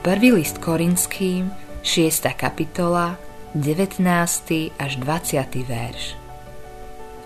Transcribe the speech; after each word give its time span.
Prvý 0.00 0.32
list 0.32 0.64
Korinským, 0.64 1.52
6. 1.84 2.32
kapitola, 2.32 3.20
19. 3.52 4.00
až 4.80 4.92
20. 4.96 5.36
verš. 5.68 6.16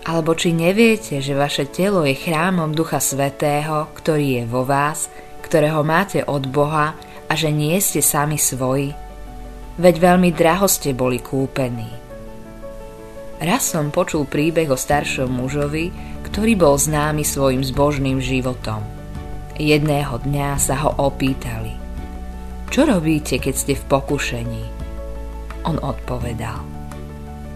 Alebo 0.03 0.35
či 0.35 0.51
neviete, 0.51 1.23
že 1.23 1.39
vaše 1.39 1.71
telo 1.71 2.03
je 2.03 2.11
chrámom 2.11 2.75
Ducha 2.75 2.99
Svetého, 2.99 3.87
ktorý 3.95 4.27
je 4.27 4.45
vo 4.51 4.67
vás, 4.67 5.07
ktorého 5.39 5.87
máte 5.87 6.27
od 6.27 6.51
Boha 6.51 6.99
a 7.31 7.33
že 7.39 7.47
nie 7.47 7.79
ste 7.79 8.03
sami 8.03 8.35
svoji? 8.35 8.91
Veď 9.79 9.95
veľmi 9.95 10.35
draho 10.35 10.67
ste 10.67 10.91
boli 10.91 11.23
kúpení. 11.23 11.87
Raz 13.39 13.71
som 13.71 13.87
počul 13.87 14.27
príbeh 14.27 14.67
o 14.67 14.75
staršom 14.75 15.31
mužovi, 15.31 15.95
ktorý 16.27 16.59
bol 16.59 16.75
známy 16.75 17.23
svojim 17.23 17.63
zbožným 17.63 18.19
životom. 18.19 18.83
Jedného 19.55 20.19
dňa 20.27 20.59
sa 20.59 20.75
ho 20.83 20.91
opýtali– 20.99 21.79
čo 22.75 22.83
robíte, 22.83 23.39
keď 23.39 23.55
ste 23.55 23.73
v 23.79 23.87
pokušení? 23.87 24.63
On 25.63 25.79
odpovedal. 25.79 26.59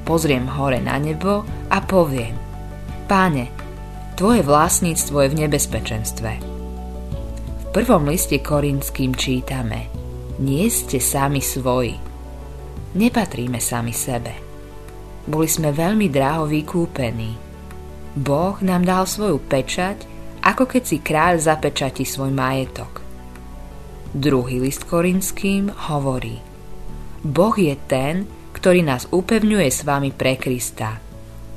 Pozriem 0.07 0.47
hore 0.47 0.79
na 0.79 0.95
nebo 0.95 1.43
a 1.67 1.83
poviem. 1.83 2.39
Páne, 3.03 3.51
tvoje 4.15 4.47
vlastníctvo 4.47 5.27
je 5.27 5.29
v 5.35 5.39
nebezpečenstve. 5.43 6.31
V 7.51 7.65
prvom 7.75 8.07
liste 8.07 8.39
Korinským 8.39 9.11
čítame. 9.11 9.91
Nie 10.39 10.71
ste 10.71 11.03
sami 11.03 11.43
svoji. 11.43 11.99
Nepatríme 12.95 13.59
sami 13.59 13.91
sebe. 13.91 14.31
Boli 15.27 15.51
sme 15.51 15.75
veľmi 15.75 16.07
dráho 16.07 16.47
vykúpení. 16.47 17.35
Boh 18.15 18.55
nám 18.63 18.88
dal 18.88 19.03
svoju 19.03 19.35
pečať, 19.51 19.99
ako 20.47 20.63
keď 20.63 20.83
si 20.88 21.03
kráľ 21.03 21.43
zapečatí 21.43 22.07
svoj 22.07 22.31
majetok. 22.31 23.08
Druhý 24.09 24.57
list 24.57 24.89
Korinským 24.89 25.69
hovorí 25.69 26.41
Boh 27.21 27.53
je 27.53 27.77
ten, 27.85 28.25
ktorý 28.57 28.81
nás 28.81 29.05
upevňuje 29.13 29.69
s 29.69 29.85
vami 29.85 30.09
pre 30.09 30.33
Krista. 30.33 30.97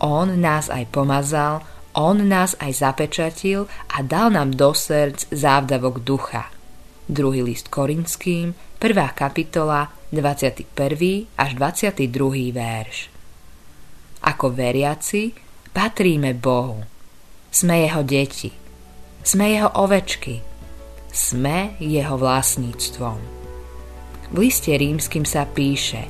On 0.05 0.28
nás 0.28 0.69
aj 0.69 0.84
pomazal, 0.92 1.64
on 1.97 2.28
nás 2.28 2.53
aj 2.61 2.84
zapečatil 2.84 3.72
a 3.97 4.05
dal 4.05 4.28
nám 4.36 4.53
do 4.53 4.77
srdc 4.77 5.33
závdavok 5.33 6.05
ducha. 6.05 6.53
Druhý 7.09 7.41
list 7.41 7.72
Korinským, 7.72 8.53
1. 8.77 9.00
kapitola, 9.16 9.89
21. 10.12 10.77
až 11.33 11.50
22. 11.56 12.53
verš. 12.53 13.09
Ako 14.28 14.53
veriaci 14.53 15.33
patríme 15.72 16.37
Bohu. 16.37 16.84
Sme 17.48 17.89
jeho 17.89 18.05
deti. 18.05 18.53
Sme 19.25 19.56
jeho 19.56 19.72
ovečky 19.72 20.52
sme 21.13 21.77
jeho 21.77 22.17
vlastníctvom. 22.17 23.19
V 24.33 24.37
liste 24.41 24.73
rímským 24.73 25.29
sa 25.29 25.45
píše 25.45 26.09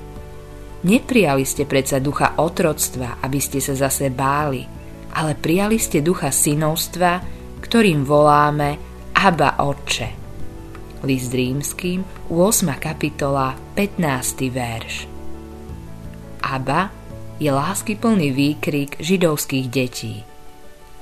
Neprijali 0.82 1.46
ste 1.46 1.66
predsa 1.66 2.02
ducha 2.02 2.38
otroctva, 2.38 3.22
aby 3.22 3.38
ste 3.38 3.62
sa 3.62 3.74
zase 3.74 4.10
báli, 4.10 4.66
ale 5.14 5.38
prijali 5.38 5.78
ste 5.78 6.02
ducha 6.02 6.30
synovstva, 6.30 7.22
ktorým 7.62 8.02
voláme 8.02 8.78
Abba 9.14 9.62
Otče. 9.62 10.08
List 11.06 11.34
rímským, 11.34 12.02
8. 12.30 12.78
kapitola, 12.78 13.54
15. 13.74 14.50
verš. 14.50 14.94
Abba 16.42 16.90
je 17.38 17.50
láskyplný 17.50 18.34
výkrik 18.34 18.98
židovských 18.98 19.66
detí. 19.70 20.22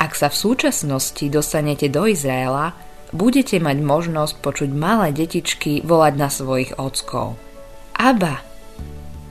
Ak 0.00 0.16
sa 0.16 0.32
v 0.32 0.36
súčasnosti 0.36 1.24
dostanete 1.28 1.88
do 1.92 2.08
Izraela, 2.08 2.72
budete 3.10 3.58
mať 3.58 3.78
možnosť 3.82 4.34
počuť 4.42 4.70
malé 4.70 5.10
detičky 5.14 5.82
volať 5.82 6.14
na 6.16 6.28
svojich 6.30 6.78
ockov. 6.78 7.34
Aba! 7.94 8.42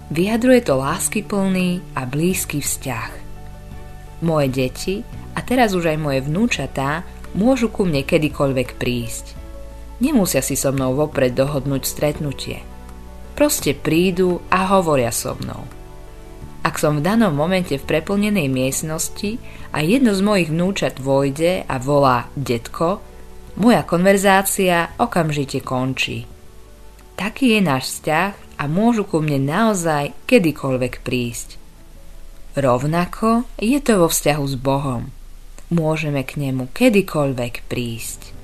Vyjadruje 0.09 0.65
to 0.65 0.73
láskyplný 0.81 1.85
a 1.93 2.05
blízky 2.09 2.65
vzťah. 2.65 3.11
Moje 4.25 4.47
deti, 4.49 4.95
a 5.37 5.39
teraz 5.45 5.77
už 5.77 5.93
aj 5.93 5.97
moje 6.01 6.19
vnúčatá, 6.25 7.05
môžu 7.37 7.69
ku 7.69 7.85
mne 7.85 8.01
kedykoľvek 8.01 8.75
prísť. 8.81 9.37
Nemusia 10.01 10.41
si 10.41 10.57
so 10.57 10.73
mnou 10.73 10.97
vopred 10.97 11.37
dohodnúť 11.37 11.83
stretnutie. 11.85 12.63
Proste 13.37 13.77
prídu 13.77 14.43
a 14.51 14.67
hovoria 14.75 15.13
so 15.13 15.37
mnou. 15.37 15.63
Ak 16.59 16.75
som 16.75 16.99
v 16.99 17.05
danom 17.05 17.31
momente 17.31 17.79
v 17.79 17.87
preplnenej 17.87 18.51
miestnosti 18.51 19.39
a 19.71 19.79
jedno 19.79 20.11
z 20.11 20.21
mojich 20.25 20.49
vnúčat 20.51 20.99
vojde 20.99 21.63
a 21.63 21.75
volá 21.79 22.27
detko, 22.35 22.99
moja 23.59 23.83
konverzácia 23.83 24.95
okamžite 24.95 25.59
končí. 25.59 26.23
Taký 27.19 27.59
je 27.59 27.61
náš 27.61 27.83
vzťah 27.91 28.33
a 28.57 28.63
môžu 28.71 29.03
ku 29.03 29.19
mne 29.19 29.43
naozaj 29.43 30.15
kedykoľvek 30.23 31.03
prísť. 31.03 31.59
Rovnako 32.55 33.43
je 33.59 33.79
to 33.83 33.99
vo 33.99 34.07
vzťahu 34.07 34.45
s 34.47 34.55
Bohom. 34.55 35.11
Môžeme 35.69 36.23
k 36.23 36.39
nemu 36.39 36.71
kedykoľvek 36.71 37.67
prísť. 37.67 38.38